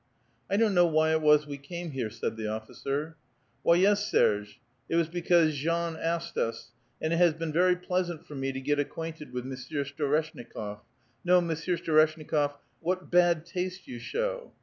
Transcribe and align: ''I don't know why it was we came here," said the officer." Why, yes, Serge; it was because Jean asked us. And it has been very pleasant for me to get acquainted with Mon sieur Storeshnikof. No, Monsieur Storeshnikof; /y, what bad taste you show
''I 0.49 0.57
don't 0.57 0.73
know 0.73 0.87
why 0.87 1.11
it 1.11 1.21
was 1.21 1.45
we 1.45 1.59
came 1.59 1.91
here," 1.91 2.09
said 2.09 2.35
the 2.35 2.47
officer." 2.47 3.17
Why, 3.61 3.75
yes, 3.75 4.09
Serge; 4.09 4.59
it 4.89 4.95
was 4.95 5.07
because 5.07 5.55
Jean 5.55 5.95
asked 5.95 6.39
us. 6.39 6.71
And 6.99 7.13
it 7.13 7.17
has 7.17 7.33
been 7.35 7.53
very 7.53 7.75
pleasant 7.75 8.25
for 8.25 8.33
me 8.33 8.51
to 8.51 8.59
get 8.59 8.79
acquainted 8.79 9.31
with 9.31 9.45
Mon 9.45 9.57
sieur 9.57 9.83
Storeshnikof. 9.83 10.79
No, 11.23 11.39
Monsieur 11.39 11.77
Storeshnikof; 11.77 12.49
/y, 12.49 12.55
what 12.79 13.11
bad 13.11 13.45
taste 13.45 13.87
you 13.87 13.99
show 13.99 14.53